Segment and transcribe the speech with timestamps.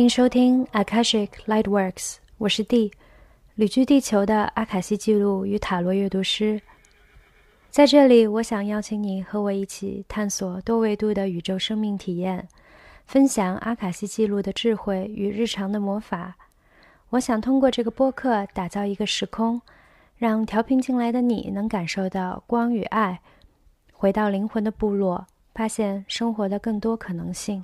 [0.00, 2.90] 欢迎收听 Akashic Lightworks，我是 D，
[3.54, 6.62] 旅居地球的阿卡西记录与塔罗阅读师。
[7.68, 12.48] 在这里，我想邀请你和我一起探索多维度的宇宙生命体验，
[13.04, 16.34] 分享阿卡西记录的智慧与日常的魔法。
[17.10, 19.60] 我想通过这个播客打造一个时空，
[20.16, 23.20] 让调频进来的你能感受到光与爱，
[23.92, 27.62] 回到灵魂的部落，发现生活的更多可能性。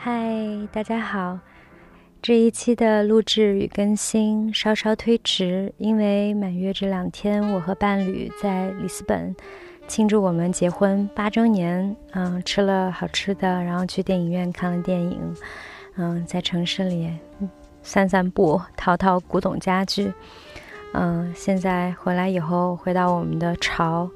[0.00, 0.32] 嗨，
[0.70, 1.36] 大家好！
[2.22, 9.34] 这一期的录制与更新稍稍推迟，因为满月这两天，我和伴侣在里斯本
[9.88, 11.96] 庆祝我们结婚八周年。
[12.12, 15.34] 嗯，吃了好吃的，然后去电影院看了电影。
[15.96, 17.10] 嗯，在城市里
[17.82, 20.12] 散散步，淘淘古董家具。
[20.92, 24.08] 嗯，现在回来以后，回到我们的巢，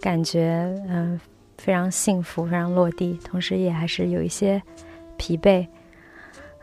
[0.00, 1.20] 感觉嗯
[1.58, 4.62] 非常幸福，非常落地，同时也还是有一些。
[5.16, 5.66] 疲惫，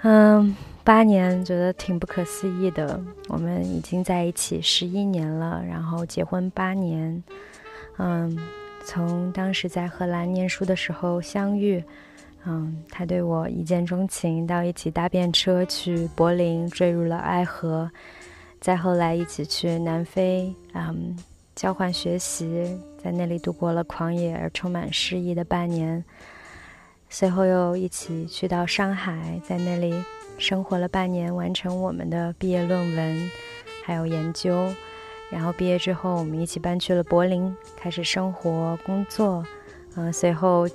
[0.02, 3.00] 嗯，八年觉得挺不可思议的。
[3.28, 7.24] 我们已经在一起十一年了，然后结婚八年，
[7.98, 8.38] 嗯，
[8.86, 11.84] 从当时在荷兰念书的时候相遇，
[12.46, 17.90] 嗯，他对我一见钟情，到一起搭便车去柏林，坠入了爱河，
[18.60, 21.16] 再后来一起去南非，嗯，
[21.56, 26.04] 交换学习，在那里度过了狂野而充满诗意的半年。
[27.14, 29.94] 随后又一起去到上海，在那里
[30.38, 33.30] 生活了半年，完成我们的毕业论文，
[33.84, 34.74] 还有研究。
[35.30, 39.46] 然后毕业之后，我们一起搬去了柏林，开始生活、工作。
[39.96, 40.66] 嗯，随后，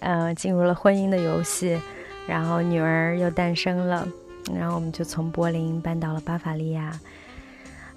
[0.00, 1.78] 呃，进入了婚姻的游戏，
[2.26, 4.08] 然后女儿又诞生了，
[4.54, 6.98] 然后我们就从柏林搬到了巴伐利亚。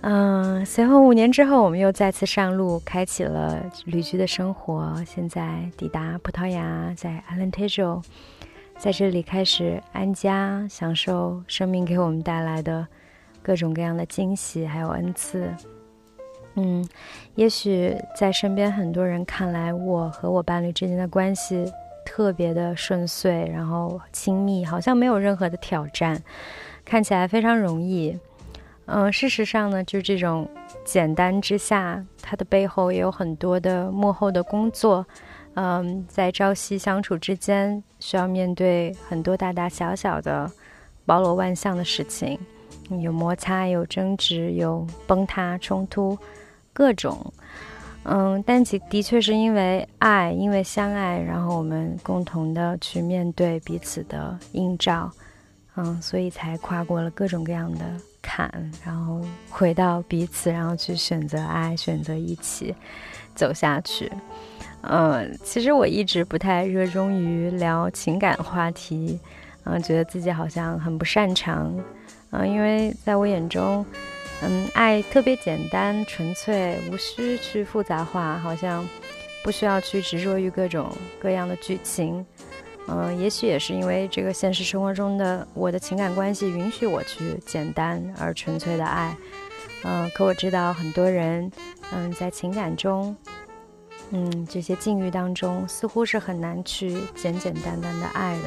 [0.08, 5.04] 嗯，随后五年之后，我们又再次上路，开启了旅居的生活。
[5.04, 8.04] 现在抵达葡萄牙，在 Alentejo，
[8.78, 12.86] 在这里开始安家，享受生命给我们带来的
[13.42, 15.50] 各种各样的惊喜，还有恩赐。
[16.54, 16.88] 嗯，
[17.34, 21.66] 也许在身边很多人看来，我和我伴侣之间的关系
[22.06, 26.22] 特别的顺遂，然后亲密，好像没有任何的挑战，
[26.86, 28.16] 看起来非常容易。
[28.88, 30.48] 嗯，事实上呢，就这种
[30.84, 35.06] 简单之下，它的背后也有很多的幕后的工作。
[35.56, 40.52] 嗯，在朝夕相处之间，需要面对很多大大小小的、
[41.06, 42.38] 包罗万象的事情，
[42.90, 46.18] 有摩擦，有争执，有崩塌、冲突，
[46.74, 47.34] 各种。
[48.04, 55.10] 嗯，但其的确是因为爱，因为相爱，然后我们共同的去面对彼此的映照，
[55.76, 57.84] 嗯，所以才跨过了各种各样的。
[58.26, 58.50] 坎，
[58.84, 62.74] 然后回到彼此，然后去选择爱，选择一起
[63.36, 64.12] 走下去。
[64.82, 69.20] 嗯，其实我一直不太热衷于聊情感话题，
[69.64, 71.74] 嗯，觉得自己好像很不擅长。
[72.32, 73.86] 嗯，因为在我眼中，
[74.42, 78.88] 嗯，爱特别简单纯粹，无需去复杂化，好像
[79.44, 82.26] 不需要去执着于各种各样的剧情。
[82.88, 89.16] 嗯，也许也是因为这个现实生活中的我的情感关系允许我去简单而纯粹的爱。
[89.84, 91.52] 嗯，可我知道很多人，
[91.92, 93.16] 嗯，在情感中，
[94.12, 98.44] 嗯，这些境遇当中，似乎是很难去简简单单的爱的。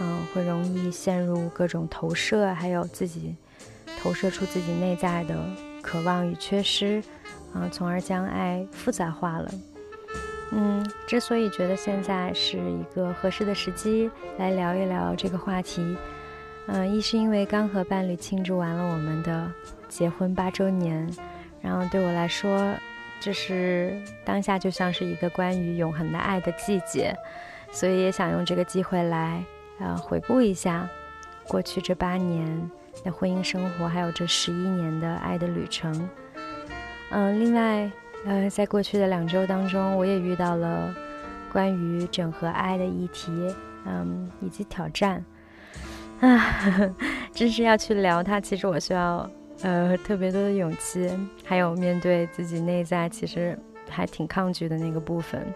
[0.00, 3.36] 嗯，会容易陷入各种投射，还有自己
[4.02, 5.38] 投射出自己内在的
[5.82, 7.02] 渴望与缺失，
[7.52, 9.50] 啊，从而将爱复杂化了。
[10.52, 14.08] 嗯，之所以觉得现在是一个合适的时机
[14.38, 15.96] 来聊一聊这个话题，
[16.66, 19.50] 嗯，一是因为刚和伴侣庆祝完了我们的
[19.88, 21.10] 结婚八周年，
[21.60, 22.72] 然后对我来说，
[23.18, 27.16] 这是当下就像是一个关于永恒的爱的季节，
[27.72, 29.42] 所以也想用这个机会来，
[29.80, 30.88] 呃，回顾一下
[31.48, 32.70] 过去这八年
[33.02, 36.08] 的婚姻生活，还有这十一年的爱的旅程。
[37.10, 37.90] 嗯，另外。
[38.26, 40.94] 呃，在过去的两周当中，我也遇到了
[41.52, 43.30] 关于整合爱的议题，
[43.84, 45.22] 嗯，以及挑战。
[46.20, 46.40] 啊，
[47.32, 49.28] 真是要去聊它，其实我需要
[49.62, 51.10] 呃特别多的勇气，
[51.44, 53.58] 还有面对自己内在其实
[53.90, 55.46] 还挺抗拒的那个部分。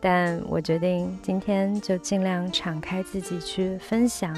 [0.00, 4.36] 但我决定今天就尽量敞开自己去分享，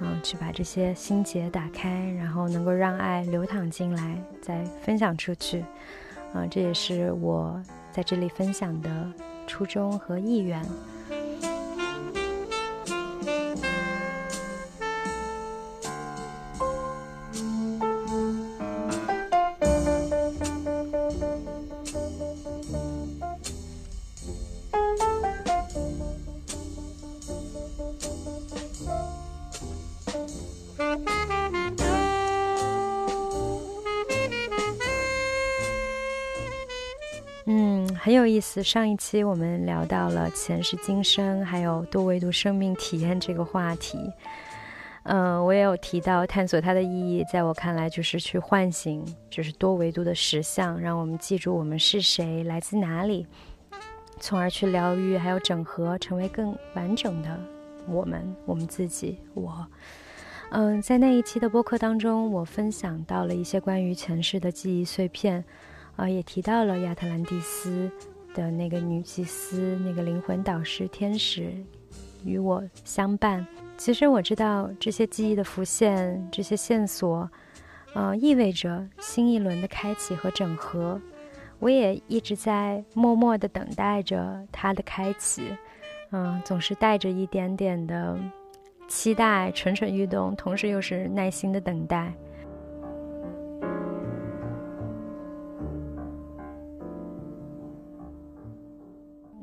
[0.00, 5.64] 嗯，去把这些心结打开，然后能够让爱流淌进来，再分享出去。
[6.32, 9.06] 啊，这也是我在这里分享的
[9.46, 10.64] 初衷和意愿。
[38.22, 38.62] 有意思。
[38.62, 43.98] 上一期我们聊到了前世今生，还有多维度生命体验这个话题。
[45.02, 53.26] 嗯，我也有提到探索它的意义，在我看来就是去唤醒，就是多维度的实相，让我们记住我们是谁，来自哪里，
[54.20, 57.40] 从而去疗愈，还有整合，成为更完整的
[57.88, 59.18] 我们，我们自己。
[59.34, 59.66] 我，
[60.52, 65.44] 嗯，在那一期的播客当中，我分享到了一些关于前世的记忆碎片。
[65.94, 67.90] 啊，也提到了亚特兰蒂斯
[68.34, 71.52] 的那个女祭司，那个灵魂导师天使
[72.24, 73.46] 与我相伴。
[73.76, 77.28] 其实我知道这些记忆的浮现，这些线索，
[77.94, 81.00] 呃，意味着新一轮的开启和整合。
[81.58, 85.42] 我也一直在默默地等待着它的开启，
[86.10, 88.18] 嗯，总是带着一点点的
[88.88, 92.12] 期待，蠢蠢欲动，同时又是耐心的等待。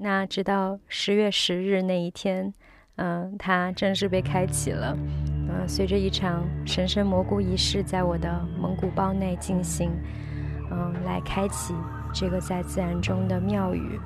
[0.02, 2.54] 那直到十月十日那一天，
[2.96, 4.98] 嗯，它正式被开启了。
[5.50, 9.92] 嗯，随着一场神圣蘑菇仪式在我的蒙古包内进行，
[10.72, 11.74] 嗯，来开启
[12.14, 14.00] 这个在自然中的庙宇。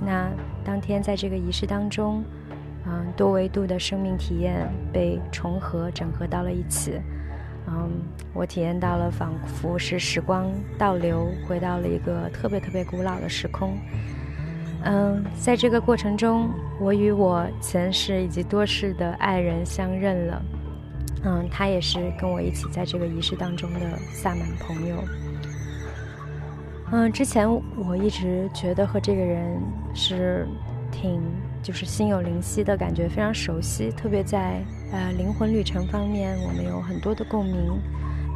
[0.00, 0.30] 那
[0.64, 2.22] 当天在这个仪式当中，
[2.86, 7.00] 嗯，多维度的生命体验被重合整合到了一起。
[7.66, 7.90] 嗯，
[8.32, 10.48] 我体验到了仿佛是时光
[10.78, 13.76] 倒流，回到了一个特别特别古老的时空。
[14.84, 16.48] 嗯，在这个过程中，
[16.80, 20.42] 我与我前世以及多世的爱人相认了。
[21.24, 24.96] 嗯，他也是跟我一起在这个仪式当中的萨满朋友。
[26.92, 27.46] 嗯，之前
[27.76, 29.60] 我一直觉得和这个人
[29.92, 30.46] 是
[30.92, 31.20] 挺
[31.60, 37.78] 就是心有灵犀的感觉，非常熟悉，特别在呃灵魂旅程方面，我们有很多的共鸣，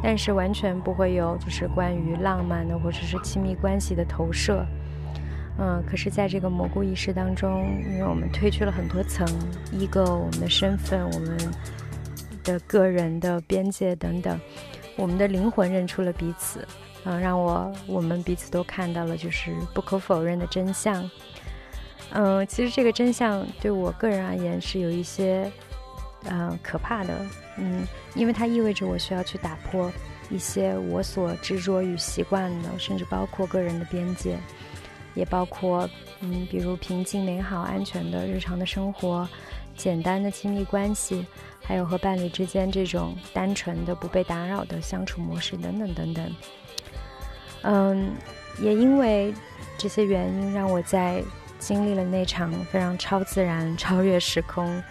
[0.03, 4.63] 但是完全不会有就是关于浪漫的或者是亲密关系的投射。
[5.59, 9.27] 嗯，可是，在这个蘑菇仪式当中，因为我们褪去了很多层
[9.71, 11.37] ，ego，我们的身份，我们
[12.43, 14.39] 的个人的边界等等，
[14.95, 16.67] 我们的灵魂认出了彼此，
[17.05, 21.07] 嗯，让我我们彼此都看到了就是不可否认的真相。
[22.13, 25.51] 嗯，其实这个真相对我个人而言是有一些
[26.25, 27.13] 嗯可怕的，
[27.57, 27.85] 嗯，
[28.15, 29.91] 因为它意味着我需要去打破
[30.31, 34.35] 一些我所执着与习惯的，甚至包括个人的边界。
[35.13, 35.89] 也包括，
[36.21, 39.27] 嗯，比如平静、美好、安全的日常的生活，
[39.75, 41.25] 简单的亲密关系，
[41.61, 46.35] 还有和伴侣之间这种单纯的不被打扰的相处模式等等等等。
[47.63, 48.11] 嗯，
[48.59, 49.33] 也因为
[49.77, 51.23] 这些原因，让我在
[51.59, 54.83] 经历了那场非常超自然、超越时空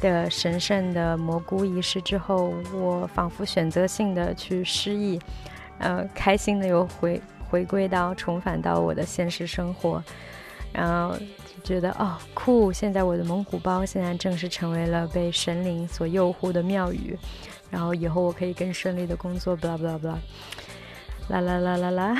[0.00, 5.20] 的神圣的蘑菇仪式之后，我仿佛选择性的去失忆，
[5.78, 7.20] 呃，开心的又回。
[7.50, 10.02] 回归到重返到我的现实生活，
[10.72, 12.72] 然后就觉得哦酷！
[12.72, 17.16] 现在我的蒙古包现在正式成为了被神灵所佑护的庙宇，
[17.70, 20.16] 然后以后我可以更顺利的工作，blah blah blah，
[21.28, 22.16] 啦啦啦啦啦，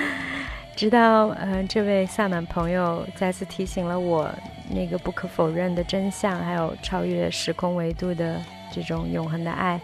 [0.76, 4.30] 直到嗯这位萨满朋友再次提醒了我
[4.70, 8.40] 那个不可否认的真相，还有超越时空维度的
[8.72, 9.80] 这种永恒的爱，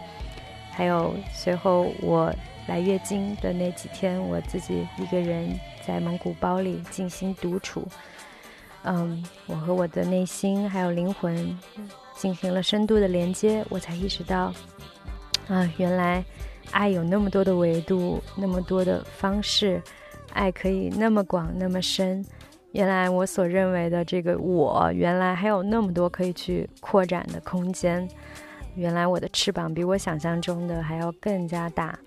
[0.71, 2.33] 还有随后我。
[2.67, 7.87] 来月经的那几天，我自己一个人在蒙古包里静心独处。
[8.83, 11.57] 嗯，我和我的内心还有灵魂
[12.15, 14.53] 进行了深度的连接，我才意识到，
[15.47, 16.23] 啊，原来
[16.71, 19.81] 爱有那么多的维度，那么多的方式，
[20.33, 22.23] 爱可以那么广那么深。
[22.73, 28.07] 原来我所认为的这个我，原来还有那么多可以去扩展的空间。
[28.75, 31.97] 原来我的翅膀比我想象中的还要更加大。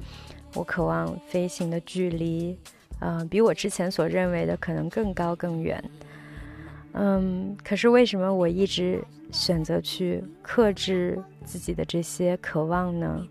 [0.54, 2.57] 我渴望飞行的距离，
[3.00, 5.83] 嗯，比我之前所认为的可能更高更远。
[6.92, 13.26] 嗯，可是为什么我一直选择去克制自己的这些渴望呢？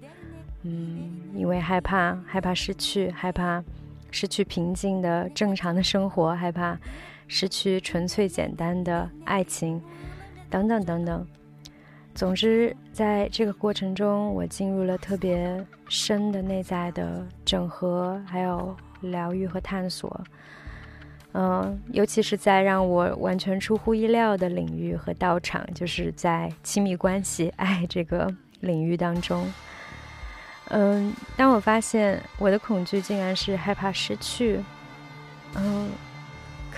[0.63, 3.63] 嗯，因为害怕，害怕失去，害怕
[4.11, 6.79] 失去平静的正常的生活，害怕
[7.27, 9.81] 失去纯粹简单的爱情，
[10.49, 11.27] 等等等等。
[12.19, 20.21] 总之，在这个过程中，我进入了特别深的内在的整合，还有疗愈和探索。
[21.31, 29.49] 嗯，尤其是在让我完全出乎意料的领域和道场，就是在亲密关系、爱这个领域当中。
[30.71, 34.59] 嗯，当我发现我的恐惧竟然是害怕失去，
[35.55, 35.89] 嗯，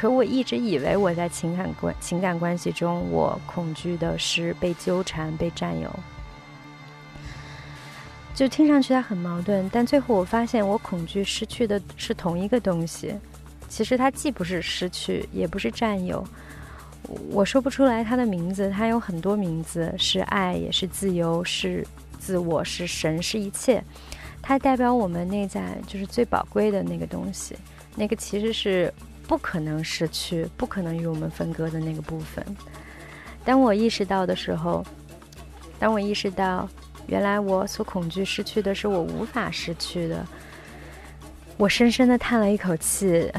[0.02, 5.88] 可我一直以为我在情感关情感关系中，我恐惧的是被纠缠、被占有，
[8.34, 9.70] 就听上去它很矛盾。
[9.72, 13.14] 但最后我发现，我恐惧失去的是同一个东西。
[13.70, 16.28] 其实它既不是失去，也不是占有，
[17.30, 18.72] 我说不出来它的名字。
[18.72, 21.86] 它有很多名字，是爱，也是自由，是
[22.18, 23.84] 自我，是神，是一切。
[24.42, 27.56] 它代表我们内在就是最宝贵的那个东西，
[27.96, 28.92] 那个其实是
[29.32, 32.46] 不可能失去、不可能与我们分割的那个部分。
[33.46, 34.86] 当我意识到的时候，
[35.80, 36.68] 当我意识到
[37.08, 40.28] 原来我所恐惧失去的是我无法失去的。
[41.56, 43.32] 我深深的叹了一口气，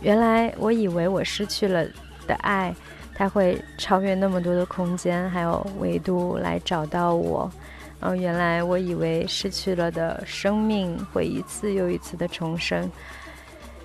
[0.00, 1.84] 原来我以为我失去了
[2.26, 2.74] 的爱，
[3.14, 7.52] 它会超越那么多的空间还有维度来找到我。
[8.00, 12.90] 嗯，原来我以为失去了的生命会一次又一次的重生。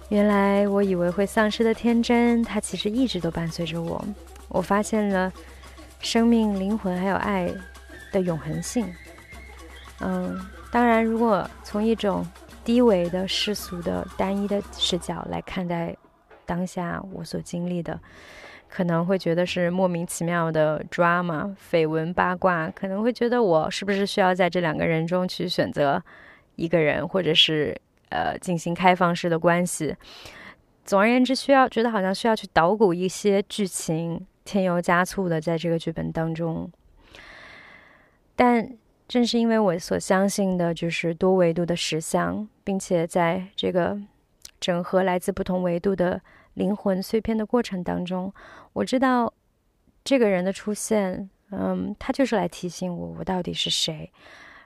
[0.10, 4.04] 原来我以为会丧失的天真，它其实一直都伴随着我。
[4.48, 5.32] 我发现了
[6.00, 7.52] 生命、灵魂还有爱
[8.12, 8.86] 的永恒性。
[10.02, 10.40] 嗯，
[10.72, 12.26] 当然，如果从一种
[12.64, 15.96] 低维的世俗的单一的视角来看待
[16.46, 18.00] 当下我所经历的，
[18.70, 26.04] 可能会觉得是莫名其妙的 drama、绯闻、八卦，可能会觉得我是不是需要在这两个人中去选择
[26.56, 27.76] 一个人，或者是
[28.14, 29.96] 呃进行开放式的关系。
[30.86, 36.72] 总而言之，需要觉得好像需要去捣鼓一些剧情，添油加醋的在这个剧本当中，
[38.36, 38.78] 但。
[39.06, 44.00] 正是因为我所相信的就是多维度的实相，并且在这个
[44.62, 46.20] 整合来自不同维度的
[46.54, 48.34] 灵魂碎片的过程当中，
[48.72, 49.32] 我知道
[50.06, 54.10] 这个人的出现，嗯，他就是来提醒我我到底是谁，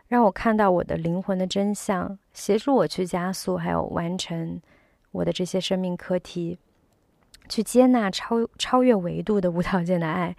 [0.07, 4.61] 让我看到我的灵魂的真相，协助我去加速还有完成
[5.11, 6.57] 我的这些生命课题，
[7.49, 10.35] 去接纳超超越维度的无条件的爱。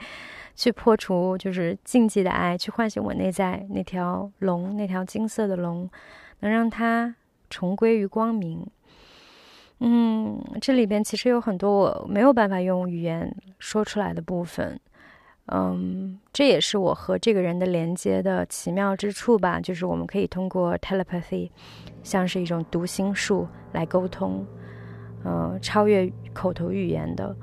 [0.55, 5.89] 去破除就是禁忌的爱，去唤醒我内在那条龙，那条金色的龙，
[6.41, 7.15] 能让它
[7.49, 8.67] 重归于光明。
[9.79, 14.81] 嗯，这里边其实有很多我没有办法用语言说出来的部分。
[15.51, 21.51] 嗯，这也是我和这个人的连接的奇妙之处吧，就是我们可以通过 telepathy，
[22.03, 24.47] 像是一种读心术来沟通，
[25.25, 27.35] 嗯，超越口头语言的。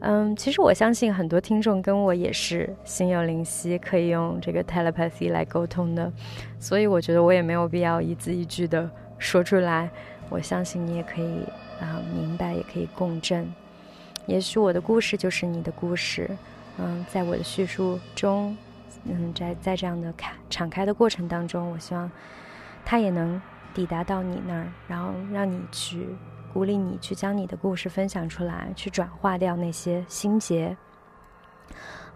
[0.00, 6.12] 嗯，其实我相信很多听众跟我也是心有灵犀，可以用这个 telepathy 来沟通的，
[6.58, 9.88] 所以我觉得我也没有必要一字一句的说出来。
[10.28, 11.44] 我相信你也可以
[11.78, 13.48] 啊明白，也可以共振。
[14.26, 16.28] 也许我的故事就是你的故事，
[16.78, 18.56] 嗯，在我的叙述中，
[19.04, 22.10] 嗯，在在这样的开敞开的过程当中，我希望
[22.84, 23.40] 它也能
[23.74, 26.08] 抵达到你那儿，然后让你去。
[26.52, 30.76] 鼓励你去将你的故事分享出来，去转化掉那些心结。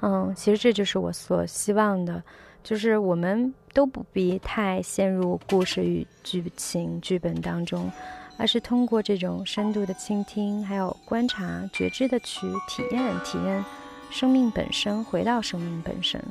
[0.02, 2.22] 嗯，其实这就是我所希望的，
[2.62, 7.90] 就是我们都不必太陷入故事与剧情剧本当中，
[8.36, 13.64] 而是通过这种深度的倾听，还有观察、觉知的去体验、体验
[14.10, 16.22] 生命本身，回到生命本身。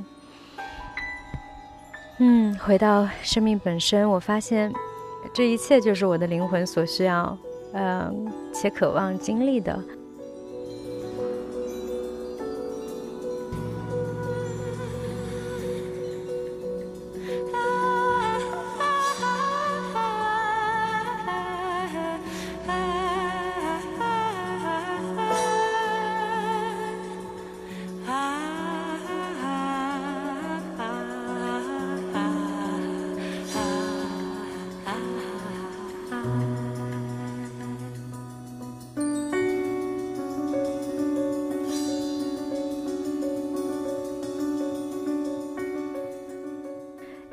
[2.18, 4.74] 嗯，回到生命本身，我发现
[5.34, 7.38] 这一切就是我的灵魂所需要。
[7.74, 9.78] 嗯，且渴望经历的。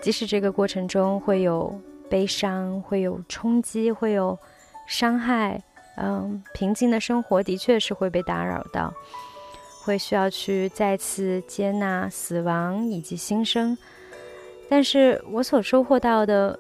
[0.03, 1.81] 即使这个过程中会有
[2.11, 4.37] 悲伤，会有冲击，会有
[4.87, 5.63] 伤害，
[5.97, 8.93] 嗯，平静的生活的确是会被打扰到，
[9.85, 13.79] 会需要去再次接纳死亡以及新生。
[14.69, 16.59] 但是我所收获到的，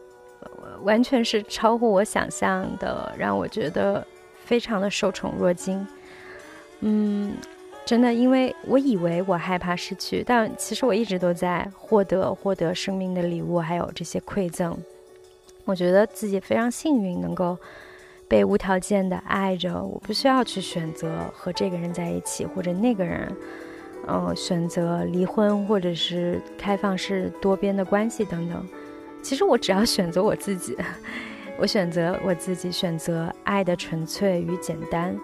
[0.82, 4.06] 完全是超乎我想象的，让我觉得
[4.44, 5.84] 非常的受宠若惊。
[6.80, 7.34] 嗯，
[7.84, 14.76] 真的，因为我以为我害怕失去，但其实我一直都在获得获得生命的礼物，还有这些馈赠。
[15.64, 17.58] 我觉得自己非常幸运，能够
[18.28, 19.74] 被无条件的爱着。
[19.74, 23.36] 我不需要去选择和这个人在一起，或者那个人，
[24.06, 28.66] 嗯，选择离婚，或者是开放式多边的关系等等。
[29.22, 30.76] 其实我只要选择我自己，
[31.58, 35.18] 我选择我自己，选择爱的纯粹与简单。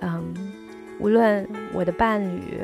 [0.00, 0.59] 嗯。
[1.00, 2.60] 无论我的伴侣，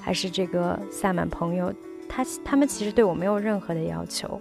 [0.00, 1.72] 还是这个萨满朋友，
[2.08, 4.40] 他他们其实对我没有任何的要求，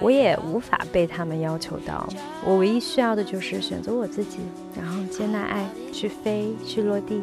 [0.00, 2.08] 我也无法被他们要求到。
[2.44, 4.38] 我唯一需要的就是选择我自己，
[4.74, 7.20] 然后接纳爱，去飞，去落地。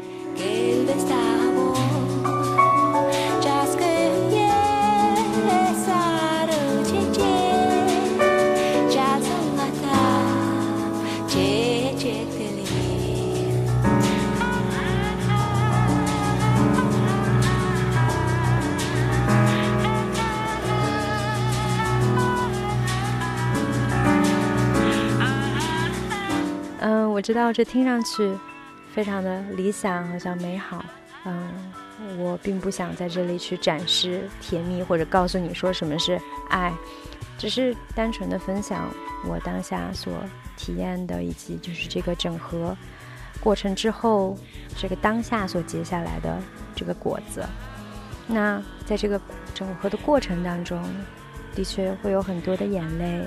[27.23, 28.37] 知道这听上去
[28.93, 30.83] 非常的理想，好像美好。
[31.25, 31.49] 嗯，
[32.17, 36.73] 我并不想在这里去展示甜蜜，或者告诉你说什么是爱，
[37.37, 38.89] 只是单纯的分享
[39.25, 40.13] 我当下所
[40.57, 42.75] 体验的，以及就是这个整合
[43.39, 44.37] 过程之后，
[44.77, 46.37] 这个当下所结下来的
[46.75, 47.41] 这个果子。
[48.27, 49.19] 那在这个
[49.55, 50.83] 整合的过程当中，
[51.55, 53.23] 的确会有很多的眼泪，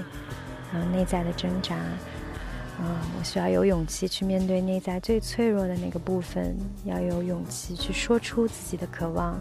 [0.74, 1.74] 嗯，内在的挣扎。
[2.78, 6.54] 嗯，我需要有勇气去面对内在最脆弱的那个部分，
[6.84, 9.38] 要有勇气去说出自己的渴望。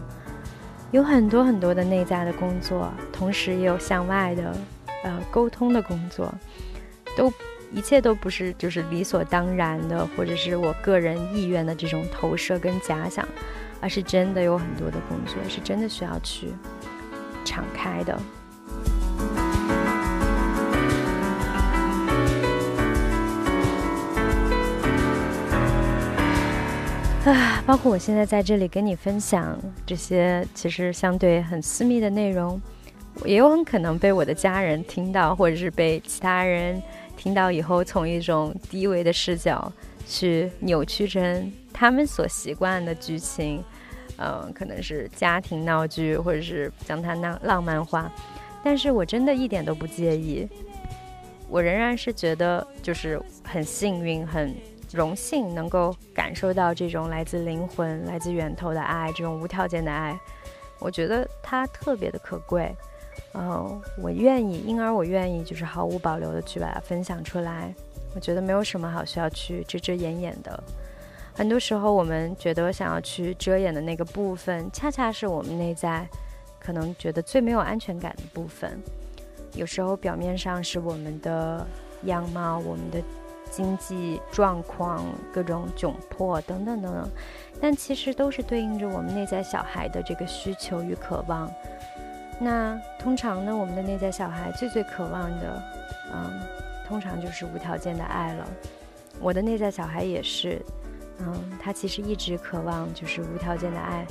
[0.92, 4.56] 有很多很多的内在的工作，同时也有向外的，
[5.04, 6.32] 呃，沟通的工作，
[7.16, 7.30] 都
[7.72, 13.26] 一切都不是就是理所当然的，或者是我个人意愿的这种投射跟假想，
[13.80, 16.48] 而是真的有很多的工作，是真的需要去
[17.44, 18.18] 敞开的。
[27.32, 32.60] 啊，包括我现在在这里跟你分享这些，其实相对很私密的内容，
[33.24, 36.80] 也有很可能被我的家人听到，或者是被其他人
[37.16, 39.72] 听到以后，从一种低维的视角
[40.06, 43.60] 去扭曲成他们所习惯的剧情，
[44.18, 48.08] 嗯，可能是家庭闹剧，或者是将它浪浪漫化。
[48.62, 50.48] 但是我真的一点都不介意，
[51.48, 54.54] 我仍然是觉得就是很幸运，很。
[54.96, 60.18] 荣幸能够感受到这种来自灵魂、来自源头的爱，这种无条件的爱，
[60.78, 62.74] 我觉得它特别的可贵。
[63.34, 67.74] 嗯，我愿意，因而我愿意，就是毫无保留的去把它分享出来。
[68.14, 70.64] 我觉得没有什么好需要去遮遮掩掩的。
[71.34, 76.08] 很多时候，我们觉得想要去遮掩的那个部分，恰恰是我们内在
[76.58, 78.82] 可能觉得最没有安全感的部分。
[79.52, 81.66] 有时候，表面上是我们的
[82.04, 83.02] 样貌，我们的。
[83.50, 87.08] 经济状况、各种窘迫等等等等，
[87.60, 91.50] 但其实都是对应着我们内在小孩的这个需求与渴望。
[92.38, 95.62] 那通常呢，我们的内在小孩最最渴望的，
[96.12, 96.40] 嗯，
[96.86, 98.46] 通常就是无条件的爱了。
[99.20, 100.60] 我的内在小孩也是，
[101.20, 104.06] 嗯，他其实一直渴望就是无条件的爱，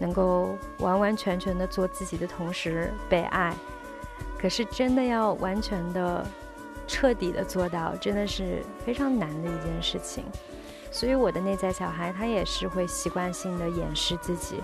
[0.00, 3.54] 能够完完全全的做自己的同时被爱。
[4.38, 6.26] 可是真的要完全的。
[6.90, 10.24] 彻底的做到，真的是非常难的一件事情。
[10.90, 14.56] 所以我的内在小孩，他也是会习惯性的掩饰自己，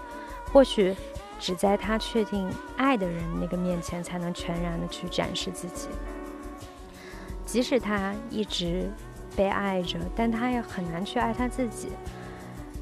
[0.53, 0.93] 或许
[1.39, 5.87] 只在他确定爱的人那个面前，才能全然的去展示自己。
[7.45, 8.91] 即使他一直
[9.37, 11.91] 被爱着，但他也很难去爱他自己。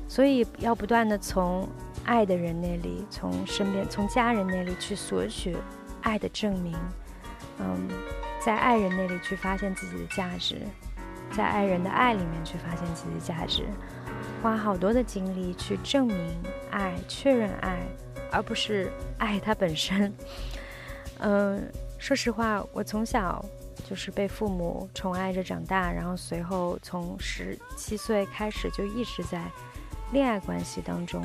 [0.09, 1.69] 所以要不断的从
[2.07, 5.55] 爱的人那里，从身边，从家人那里去索取
[6.01, 6.75] 爱的证明。
[7.59, 7.89] 嗯。
[8.45, 10.61] 在爱人那里去发现自己的价值，
[11.35, 13.65] 在爱人的爱里面去发现自己的价值，
[14.43, 16.37] 花好多的精力去证明
[16.71, 17.79] 爱、确认爱，
[18.31, 20.13] 而不是爱它本身。
[21.21, 23.43] 嗯，说实话，我从小
[23.89, 29.43] 就是被父母宠爱着长大，然后随后从十七岁开始就一直在
[30.13, 31.25] 恋爱关系当中，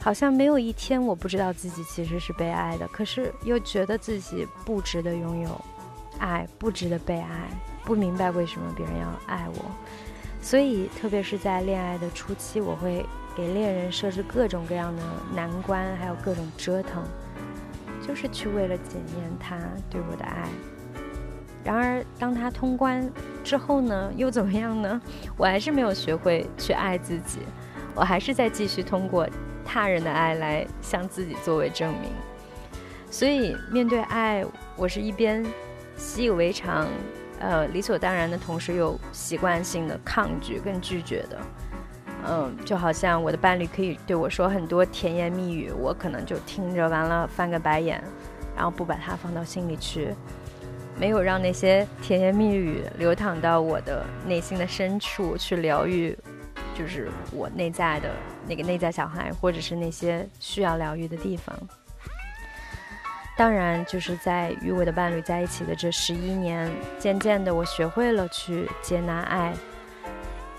[0.00, 5.60] 好像没有一天我不知道自己其实是被爱的，可是又觉得自己不值得拥有。
[6.18, 7.48] 爱不值得被爱，
[7.84, 9.64] 不明白为什么别人要爱我，
[10.40, 13.04] 所以特别是在恋爱的初期，我会
[13.36, 15.02] 给恋人设置各种各样的
[15.34, 17.02] 难关，还有各种折腾，
[18.06, 20.48] 就是去为了检验他对我的爱。
[21.64, 23.10] 然而，当他通关
[23.44, 25.00] 之后呢，又怎么样呢？
[25.36, 27.40] 我还是没有学会去爱自己。
[27.94, 29.28] 我还是在继续通过
[29.64, 32.10] 他人的爱来向自己作为证明。
[33.10, 34.44] 所以面对爱，
[34.76, 35.44] 我是一边
[35.98, 36.88] 习以为常，
[37.38, 41.38] 呃，理所当然的同时又习惯性的抗拒跟拒绝的。
[42.26, 48.02] 嗯，就好像我的伴侣可以对我说很多甜言蜜语，我可能就听着完了翻个白眼，
[48.56, 50.14] 然后不把它放到心里去，
[50.98, 56.16] 没有让那些甜言蜜语流淌到我的内心的深处去疗愈，
[56.76, 58.10] 就是我内在的
[58.46, 61.56] 那个内在小孩，或者是那些需要疗愈的地方。
[63.38, 69.54] 当然，就是在与我的伴侣在一起的这十一年，渐渐的我学会了去接纳爱。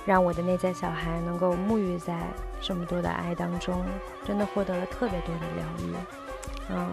[0.06, 2.18] 让我的内在小孩能够沐浴在
[2.62, 3.84] 这么多的爱当中，
[4.26, 5.94] 真的获得了特别多的疗愈。
[6.70, 6.88] 嗯，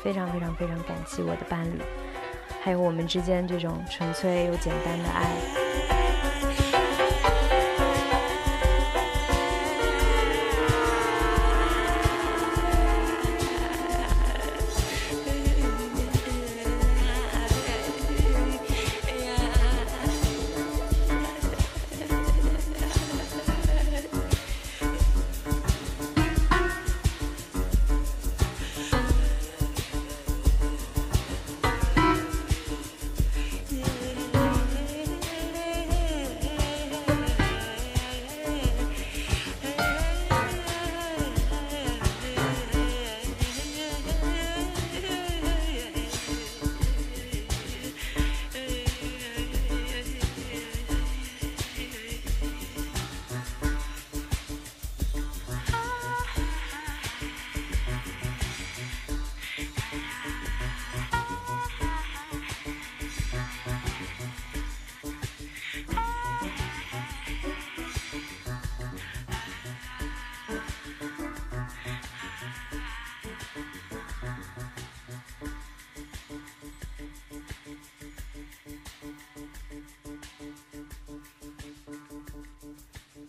[0.00, 1.82] 非常非常非常感激我的伴侣，
[2.62, 5.71] 还有我们之间这种纯粹又简单的爱。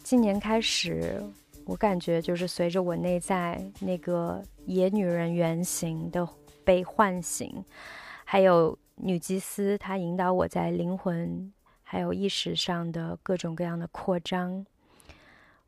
[0.03, 1.23] 今年开始，
[1.63, 6.27] 我感觉就是随着我内在那个野女人原型的
[6.65, 7.63] 被唤醒，
[8.25, 14.65] 还有女祭司她引导我在灵魂还有意识上的各种各样的扩张，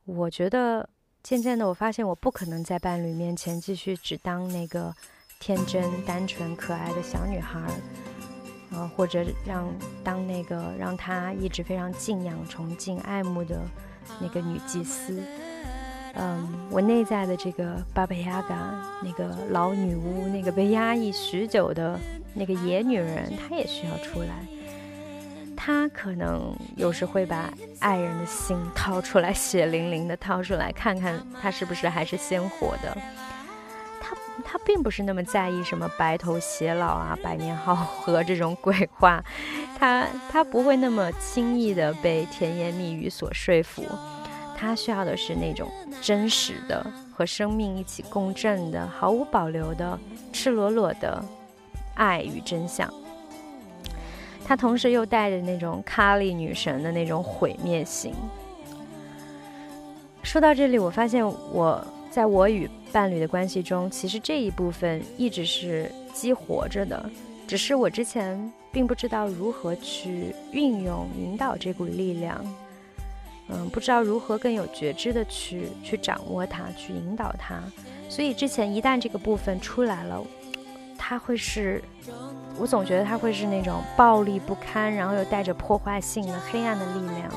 [0.04, 0.88] 我觉得
[1.24, 4.94] 渐渐的我发现我不可能在伴侣面前继续只当那个
[5.40, 7.62] 天真单纯可爱的小女孩，
[8.74, 13.62] 呃，或者让当那个让他一直非常敬仰、崇敬、爱慕的。
[14.20, 15.22] 那个女祭司，
[16.14, 18.56] 嗯，我内在的这个巴贝亚嘎，
[19.04, 22.00] 那个老女巫，那个被压抑许久的
[22.34, 24.30] 那个野女人，她也需要出来。
[25.56, 32.98] 她可能有时会把爱人的心掏出来，血淋淋的掏出来，看看她是不是还是鲜活的。
[34.44, 39.24] 他并不是那么在意什么白头偕老啊、百年好合这种鬼话。
[39.78, 43.84] 他他不会那么轻易的被甜言蜜语所说服，
[44.58, 45.70] 他需要的是那种
[46.02, 49.98] 真实的和生命一起共振的、毫无保留的、
[50.34, 51.24] 赤裸裸的
[51.96, 52.92] 爱与真相。
[54.48, 58.14] 他同时又带着那种卡莉女神的那种毁灭性。
[60.22, 67.10] 说到这里，我发现我在我与伴侣的关系中，其实这一部分一直是激活着的，
[67.46, 68.54] 只是我之前。
[68.72, 72.46] 并不知道如何去运用、引导这股力量，
[73.48, 77.56] 嗯，不知道如何更有觉知的去去掌握它、去引导它。
[78.10, 80.22] 所以之前一旦这个部分出来了，
[80.98, 81.82] 它会是，
[82.60, 87.32] 我总觉得它会是那种暴力不堪，然后又带着破坏性的黑暗的力量。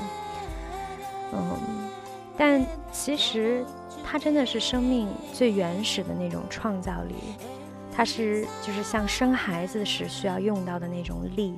[1.34, 1.88] 嗯，
[2.36, 3.64] 但其实
[4.10, 7.14] 它真的是生命最原始的那种创造力。
[7.94, 11.56] 它是就是像生孩子时需要用到的那种力，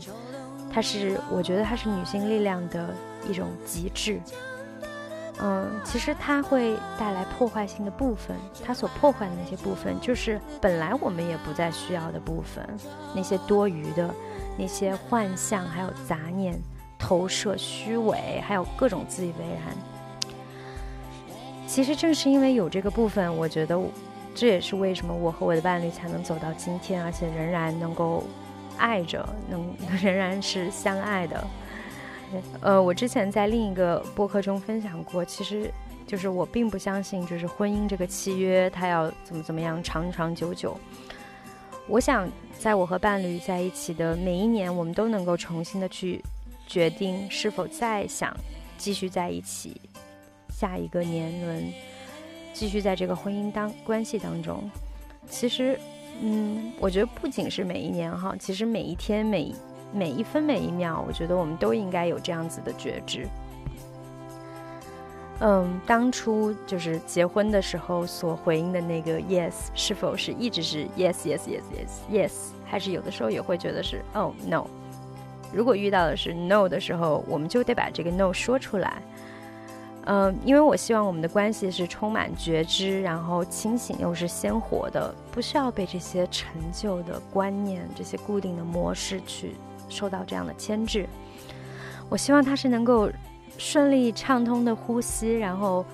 [0.73, 2.95] 它是我觉得它是女性力量的
[3.29, 4.19] 一种极致。
[5.43, 8.35] 嗯，其实它会带来破坏性的部分，
[8.65, 12.67] 它所破坏的那些部分，就是本来我们也不再需要的部分，
[13.15, 14.15] 那些多余的、
[14.59, 16.59] 那些幻象，还有杂念、
[16.99, 19.77] 投射、虚伪，还有各种自以为然。
[21.71, 23.81] 其实正是因为有这个部分，我觉得。
[24.33, 28.23] 这也是为什么我和我的伴侣才能走到今天，而且仍然能够
[28.79, 31.45] 爱着，能 仍然是相爱的。
[32.61, 35.69] 呃，我之前在另一个播客中分享过，其实
[36.07, 40.79] 就是我并不相信，就是婚姻这个契约它要怎么怎么样长长久久。
[41.89, 46.25] 我想，在我和伴侣在一起的每一年，我们都能够重新的去
[46.69, 48.33] 决定是否再想
[48.79, 49.81] 继续在一起，
[50.61, 51.73] 下一个年轮。
[52.53, 54.71] 继续在这个婚姻当关系当中。
[55.27, 55.79] 其实，
[56.21, 59.55] 嗯，我觉得不仅是每一年哈，其实每一天、每
[59.91, 63.27] 每一分、每一秒，我觉得我们都应该有这样子的觉知。
[65.39, 72.33] 嗯，当初就是结婚的时候所回应的那个 yes，是否是一直是 yes yes yes yes yes，
[72.67, 74.67] 还是有的时候也会觉得是 oh no？
[75.53, 79.01] 如果遇到的是 no 的时候，我们就得把这个 no 说出来。
[80.05, 89.55] 嗯，因为我希望我们的关系是充满觉知，然后清醒又是鲜活的，不需要被这些陈旧的观念、这些固定的模式去
[89.89, 91.07] 受到这样的牵制。
[92.09, 93.11] 我希望它是能够。
[93.59, 95.85] 顺利畅通的呼吸，然后，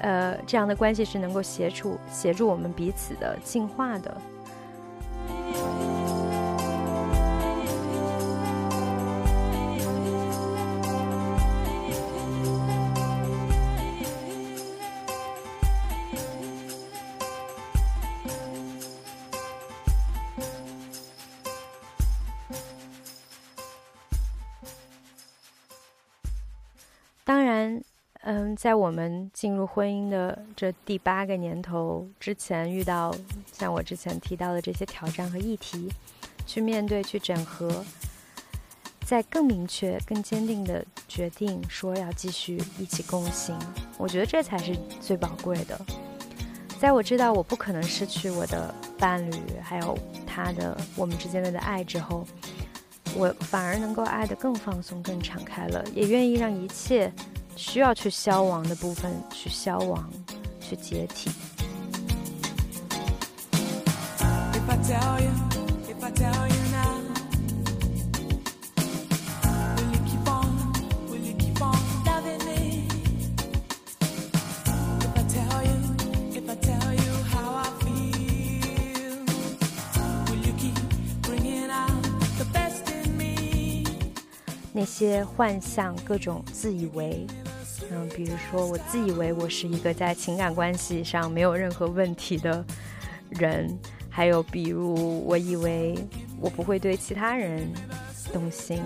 [0.00, 4.16] 呃，这样的关系是能够协助协助我们彼此的进化的。
[28.26, 33.14] 嗯，在我们进入婚姻的这第八个年头之前，遇到
[33.52, 35.92] 像我之前提到的这些挑战和议题，
[36.46, 37.84] 去面对、去整合，
[39.04, 43.58] 在更明确、更坚定的决定说要继续一起共行，
[43.98, 45.78] 我觉得这才是最宝贵的。
[46.78, 52.26] 在我知道我不可能失去我的伴侣，还有他的我们之间的爱之后。
[53.16, 57.12] 我反而能够爱得更放松、更敞开了，也愿意让一切
[57.56, 60.10] 需要去消亡的部分去消亡、
[60.60, 61.30] 去解体。
[84.76, 87.26] 那些幻象，各种自以为，
[87.90, 92.64] 嗯，比如说我自以为我是一个在情感关系上没有任何问题的
[93.30, 95.94] 人，还有比如我以为
[96.40, 97.68] 我不会对其他人
[98.32, 98.82] 动心，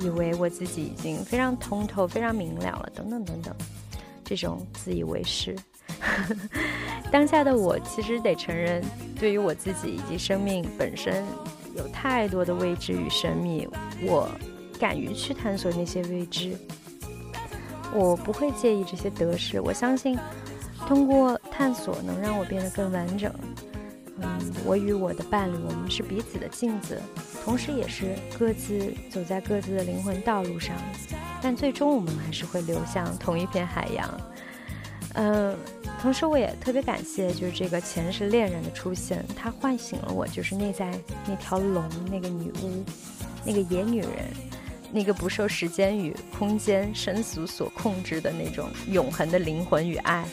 [0.00, 3.54] 以为我自己已经非常通透、非常明了了，等等等等，
[4.24, 5.56] 这种自以为是。
[7.10, 8.84] 当下的我其实得承认，
[9.18, 11.24] 对于我自己以及生命本身，
[11.74, 13.68] 有太多的未知与神秘，
[14.02, 14.28] 我。
[14.80, 16.56] 敢于去探索那些未知，
[17.94, 19.60] 我不会介意这些得失。
[19.60, 20.18] 我相信，
[20.86, 23.32] 通过探索能让我变得更完整。
[24.20, 24.26] 嗯，
[24.64, 27.00] 我与我的伴侣，我们是彼此的镜子，
[27.44, 30.74] 同时也是各自走在各自的灵魂道路上。
[31.40, 34.20] 但最终，我们还是会流向同一片海洋。
[35.14, 35.56] 嗯，
[36.02, 40.92] 同时我也特别感谢，就是这个前世恋人的出现，他唤醒了我，就是内在
[41.26, 42.84] 那条龙，那个女巫，
[43.44, 44.10] 那个野女人。
[44.90, 50.26] 那个不受时间与空间、生死所控制的那种永恒的灵魂与爱，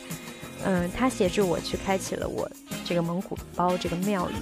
[0.64, 2.50] 嗯，他协助我去开启了我
[2.84, 4.34] 这个蒙古包这个庙宇，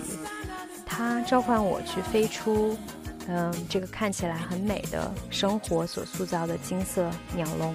[0.86, 2.78] 他召唤我去飞出，
[3.26, 7.74] 嗯，这个看起来很美的生活所塑造的金色鸟笼，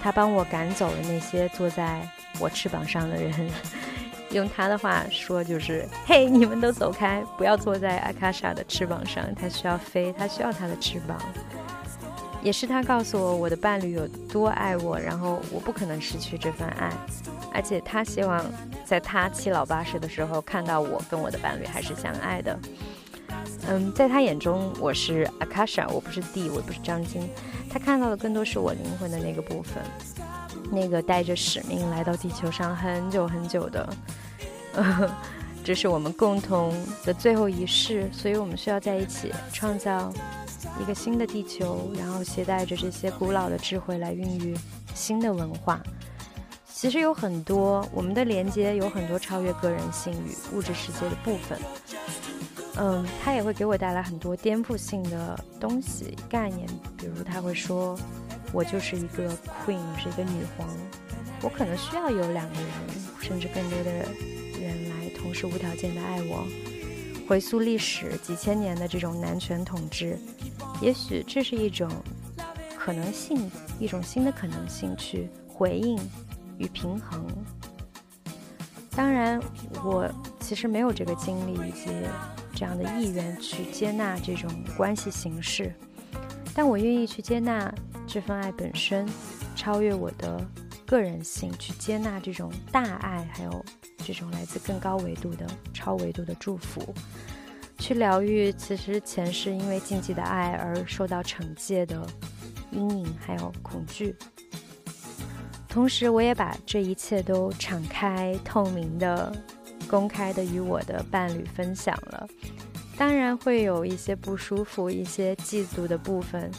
[0.00, 3.50] 他帮我赶走了那些坐在我翅膀上的人。
[4.30, 11.18] 用他的话说，就是“嘿，你们都走开，不要坐在阿卡莎的翅膀上，他需要飞，他需要他的翅膀。”
[12.42, 16.90] 也是他告诉我，我的伴侣有多爱我，然后我不可能失去这份爱，
[17.52, 18.42] 而且他希望
[18.82, 22.58] 在他七老八十的时候看到我跟我的伴侣还是相爱的。
[23.68, 27.28] 嗯，在他眼中，我是阿卡莎，我不是地，我不是张晶，
[27.68, 29.82] 他看到的更多是我灵魂的那个部分。
[30.70, 33.88] 那个带着使命来到地球上很久很久的，
[35.64, 36.72] 这是我们共同
[37.04, 40.12] 的最后一世，所以我们需要在一起创造
[40.80, 44.56] 一个新的地球，然后携带着这些古老的智慧来孕育
[44.94, 45.82] 新的文化。
[46.72, 51.58] 其实有很多我们的连接，有很多超越个人性与物质世界的部分。
[52.76, 57.98] 嗯，它也会给我带来很多颠覆性的东西概念，比如他会说。
[58.52, 59.28] 我就是一个
[59.64, 60.68] queen，是一个女皇，
[61.42, 62.70] 我可能需要有两个人，
[63.20, 63.92] 甚至更多的
[64.60, 66.44] 人来同时无条件的爱我。
[67.28, 70.18] 回溯历史几千年的这种男权统治，
[70.82, 71.88] 也许这是一种
[72.76, 75.96] 可能性，一种新的可能性去回应
[76.58, 77.24] 与平衡。
[78.96, 79.40] 当然，
[79.84, 80.10] 我
[80.40, 81.88] 其实没有这个精力以及
[82.52, 85.72] 这样的意愿去接纳这种关系形式，
[86.52, 87.72] 但我愿意去接纳。
[88.12, 89.08] 这份爱本身
[89.54, 90.44] 超越我的
[90.84, 93.64] 个人性，去接纳这种大爱，还有
[93.98, 96.92] 这种来自更高维度的超维度的祝福，
[97.78, 102.04] 去疗愈其实前世因为禁忌的爱而受到惩戒的
[102.72, 104.16] 阴影，还有恐惧。
[105.68, 109.32] 同时，我也把这一切都敞开、透明的、
[109.88, 112.26] 公开的与我的伴侣分享了。
[112.98, 116.50] 当然会有一些不舒服、一些嫉妒的部分。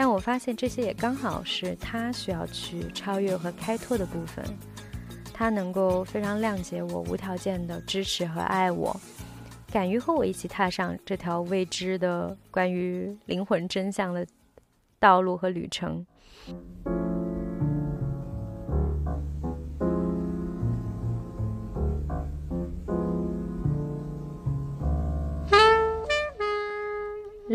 [0.00, 4.44] 但我发现这些也刚好是他需要去超越和开拓的部分，
[5.34, 8.96] 他能够非常谅解我，无条件的支持和爱我，
[9.72, 14.24] 敢于和我一起踏上这条未知的关于灵魂真相的
[15.00, 16.06] 道路和旅程。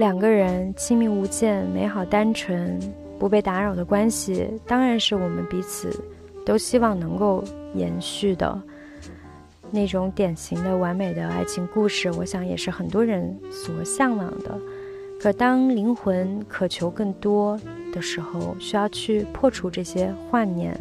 [0.03, 2.77] 两个人亲密无间、美好单纯、
[3.17, 5.97] 不被打扰的关系，当然是我们彼此
[6.45, 7.41] 都希望能够
[7.73, 8.61] 延续的
[9.71, 12.11] 那种典型的完美的爱情故事。
[12.11, 14.59] 我想也是很多人所向往的。
[15.21, 17.57] 可当灵魂渴求更多
[17.93, 20.77] 的时候，需要去破除这些幻念，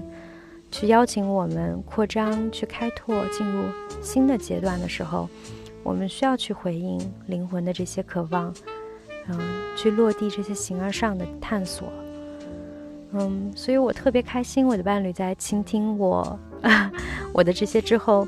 [0.73, 3.63] 去邀请我们扩张、去开拓、进入
[4.01, 5.29] 新的阶段的时候，
[5.85, 8.53] 我们需要去回应灵魂的这些渴望。
[9.29, 9.39] 嗯，
[9.77, 11.89] 去落地这些形而上的探索，
[13.13, 16.39] 嗯，所以我特别开心，我的伴侣在倾听我
[17.33, 18.27] 我的这些之后，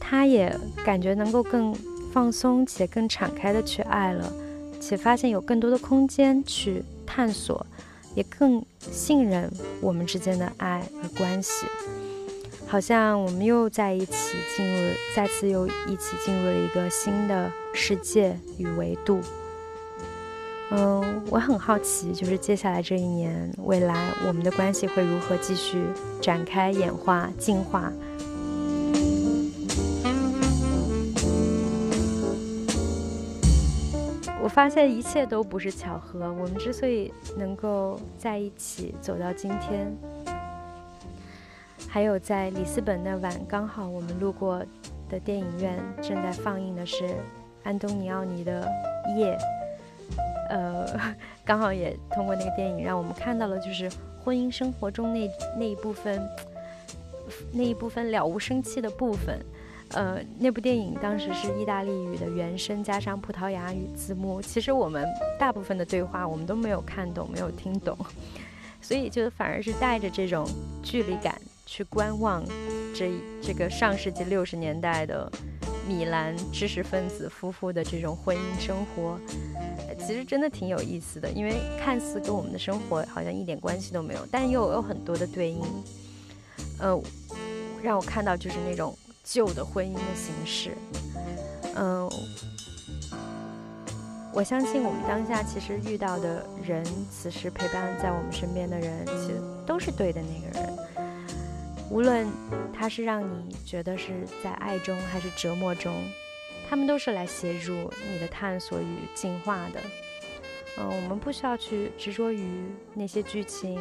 [0.00, 1.74] 他也感觉能够更
[2.12, 4.32] 放松且更敞开的去爱了，
[4.80, 7.64] 且发现有更多的空间去探索，
[8.14, 11.66] 也更信任我们之间的爱和关系，
[12.66, 19.20] 好像我们又在一起进入，再次又一起进入了一个新的世界与维度。
[20.70, 25.82] 嗯，我很好奇，就是接下来这一年，未来我们的关系会如何继续
[26.20, 27.90] 展开、演化、进化？
[34.42, 36.30] 我发现一切都不是巧合。
[36.34, 39.90] 我们之所以能够在一起走到今天，
[41.88, 44.62] 还有在里斯本那晚，刚好我们路过
[45.08, 47.08] 的电影院正在放映的是
[47.62, 48.68] 安东尼奥尼的
[49.16, 49.34] 《夜》。
[50.48, 50.86] 呃，
[51.44, 53.90] 刚好也通过那个电影，让我们看到了就是
[54.24, 56.20] 婚姻生活中那那一部分，
[57.52, 59.38] 那一部分了无生气的部分。
[59.92, 65.06] 呃，那部电影当时是意大利语的原声加上葡萄牙语字幕，其实我们
[65.38, 67.96] 大部分的对话我们都没有看懂，没有听懂，
[68.82, 70.46] 所以就反而是带着这种
[70.82, 72.44] 距离感去观望
[72.94, 73.10] 这
[73.42, 75.30] 这个上世纪六十年代的。
[75.88, 79.18] 米兰知识分子夫妇的这种婚姻生活，
[79.98, 85.62] 其实真的挺有意思的，因为看似跟我们的生活好像一点关系都没有，但又有很多的对应。
[86.78, 87.00] 呃，
[87.82, 90.76] 让我看到就是那种旧的婚姻的形式。
[91.74, 92.08] 嗯，
[94.34, 100.78] 我相信我们当下其实遇到的人，此时陪伴在我们身边的人，其实都是对的那个人。
[101.90, 102.26] 无论
[102.72, 106.04] 他是让你觉得是在爱中还是折磨中，
[106.68, 107.72] 他们都是来协助
[108.12, 109.80] 你的探索与进化的。
[110.78, 113.80] 嗯，我们不需要去执着于那些剧情、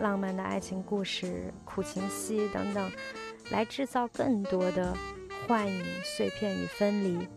[0.00, 2.90] 浪漫的爱情故事、苦情戏等等，
[3.50, 4.96] 来制造更多的
[5.46, 7.28] 幻影、碎片与分离。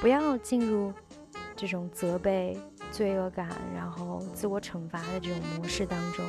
[0.00, 0.92] 不要进入
[1.54, 2.58] 这种责备、
[2.90, 6.24] 罪恶感，然后自我惩罚的这种模式当中。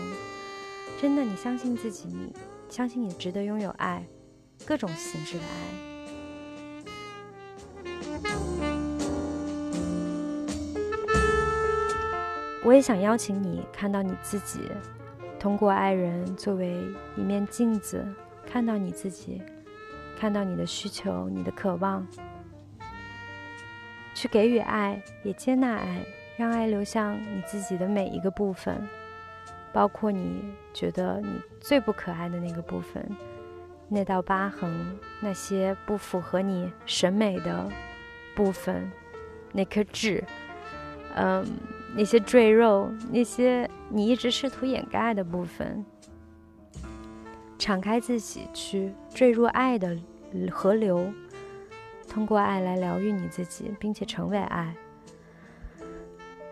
[1.02, 2.32] 真的，你相信自己，你。
[2.74, 4.04] 相信你值得拥有爱，
[4.66, 5.48] 各种形式的爱。
[12.64, 14.62] 我也想邀请你看到你自己，
[15.40, 16.76] 通过爱人作为
[17.16, 18.04] 一面镜子，
[18.44, 19.40] 看到你自己，
[20.20, 22.08] 看到你的需求、你的渴望，
[24.16, 26.04] 去给予爱，也接纳爱，
[26.38, 28.82] 让爱流向你自己的每一个部分。
[29.74, 33.04] 包括你觉得你最不可爱的那个部分，
[33.90, 34.72] 那道疤痕，
[35.20, 37.68] 那些不符合你审美的
[38.36, 38.90] 部分，
[39.52, 40.24] 那颗痣，
[41.16, 41.44] 嗯，
[41.96, 45.84] 那些赘肉，那些你一直试图掩盖的部分，
[47.58, 49.98] 敞开自己去坠入爱的
[50.52, 51.12] 河流，
[52.08, 54.76] 通过爱来疗愈你自己，并且成为爱。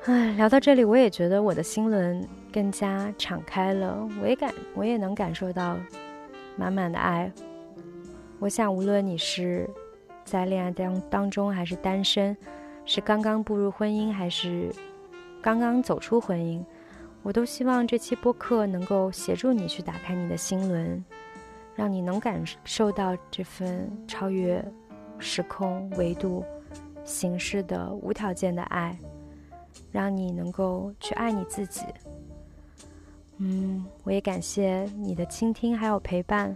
[0.06, 4.08] 唉，聊到这里，我也觉得我的心轮更加敞开了。
[4.22, 5.78] 我也感，我也能感受到
[6.56, 7.32] 满满的爱。
[8.40, 9.70] 我想，无论你是
[10.26, 12.36] 在恋爱当当中，还是单身，
[12.86, 14.70] 是刚刚步入婚姻，还是
[15.42, 16.64] 刚刚走出婚姻，
[17.24, 21.04] 我都希望这期播客能够协助你去打开你的心轮，
[21.76, 24.64] 让你能感受到这份超越
[25.20, 26.44] 时空维度、
[27.04, 28.98] 形式的无条件的爱，
[29.92, 31.84] 让你能够去爱你自己。
[33.44, 36.56] 嗯，我也感谢你的倾听还有陪伴，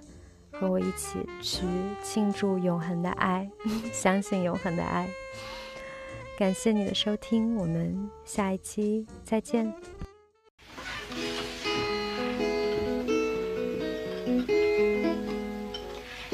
[0.52, 1.66] 和我一起去
[2.04, 3.50] 庆祝永恒的爱，
[3.92, 5.08] 相信永恒的爱。
[6.38, 9.74] 感谢你的收听，我们下一期再见。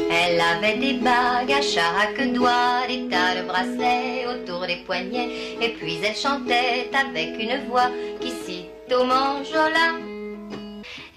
[0.10, 5.30] Elle avait des bagues à chaque doigt, des tas de bracelets autour des poignets,
[5.62, 7.89] et puis elle chantait avec une voix
[8.20, 10.11] qui cite au manjola.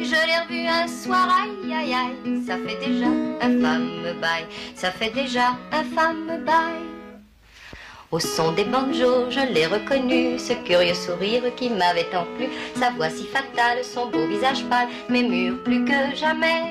[0.00, 3.06] Je l'ai revu un soir, aïe aïe aïe, ça fait déjà
[3.40, 6.86] un femme bail, ça fait déjà un femme bail.
[8.10, 12.46] Au son des banjos, je l'ai reconnu, ce curieux sourire qui m'avait tant plu,
[12.76, 16.62] sa voix si fatale, son beau visage pâle, m'émure plus que jamais.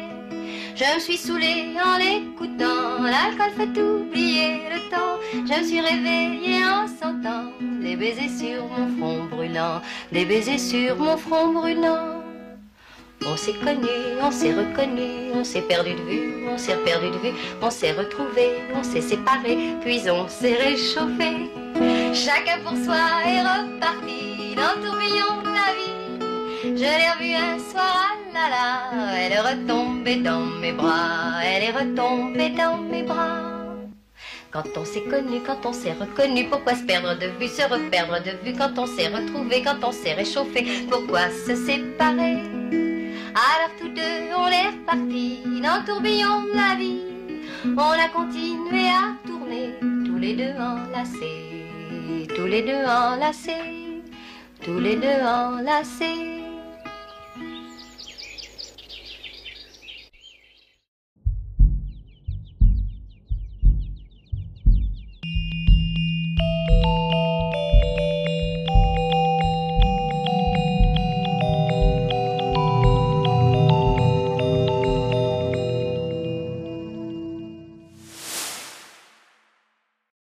[0.75, 5.19] Je me suis saoulée en l'écoutant, l'alcool fait oublier le temps.
[5.33, 10.95] Je me suis réveillée en sentant des baisers sur mon front brûlant, des baisers sur
[10.95, 12.16] mon front brûlant.
[13.25, 13.87] On s'est connu,
[14.21, 17.91] on s'est reconnu, on s'est perdu de vue, on s'est perdu de vue, on s'est
[17.91, 21.49] retrouvé, on s'est séparé, puis on s'est réchauffé.
[22.13, 22.95] Chacun pour soi
[23.25, 25.97] est reparti dans le tourbillon de la vie.
[26.63, 31.63] Je l'ai revue un soir, ah là là, elle est retombée dans mes bras, elle
[31.63, 33.41] est retombée dans mes bras.
[34.51, 38.23] Quand on s'est connu, quand on s'est reconnu, pourquoi se perdre de vue, se reperdre
[38.23, 42.86] de vue, quand on s'est retrouvé, quand on s'est réchauffé, pourquoi se séparer
[43.37, 47.01] alors tous deux, on est repartis dans le tourbillon de la vie.
[47.65, 49.75] On a continué à tourner,
[50.05, 51.67] tous les deux enlacés,
[52.35, 54.01] tous les deux enlacés,
[54.63, 56.36] tous les deux enlacés.